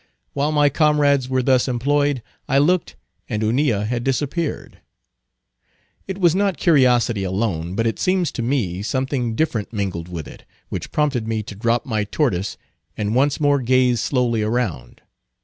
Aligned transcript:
While 0.33 0.51
my 0.51 0.67
comrades 0.69 1.29
were 1.29 1.43
thus 1.43 1.67
employed, 1.67 2.23
I 2.47 2.57
looked 2.57 2.95
and 3.29 3.43
Hunilla 3.43 3.85
had 3.85 4.03
disappeared. 4.03 4.79
It 6.07 6.17
was 6.17 6.33
not 6.33 6.57
curiosity 6.57 7.23
alone, 7.23 7.75
but, 7.75 7.85
it 7.85 7.99
seems 7.99 8.31
to 8.31 8.41
me, 8.41 8.81
something 8.81 9.35
different 9.35 9.71
mingled 9.71 10.07
with 10.07 10.27
it, 10.27 10.43
which 10.69 10.91
prompted 10.91 11.27
me 11.27 11.43
to 11.43 11.53
drop 11.53 11.85
my 11.85 12.03
tortoise, 12.03 12.57
and 12.97 13.13
once 13.13 13.39
more 13.39 13.61
gaze 13.61 14.01
slowly 14.01 14.41
around. 14.41 15.01